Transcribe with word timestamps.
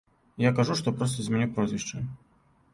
Я 0.43 0.51
кажу, 0.59 0.77
што 0.79 0.93
проста 1.03 1.27
змяню 1.27 1.47
прозвішча. 1.55 2.05